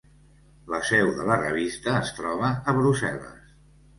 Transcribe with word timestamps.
La 0.75 0.79
seu 0.91 1.09
de 1.19 1.27
la 1.27 1.35
revista 1.41 1.93
es 1.99 2.11
troba 2.21 2.51
a 2.73 2.75
Brussel·les. 2.81 3.55